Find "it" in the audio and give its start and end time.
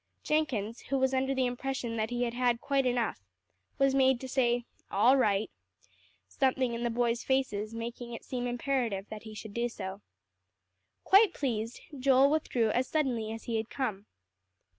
8.11-8.25